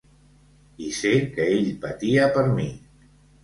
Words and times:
I 0.85 0.93
sé 1.01 1.11
que 1.37 1.47
ell 1.59 1.69
patia 1.87 2.29
per 2.39 2.49
mi. 2.59 2.69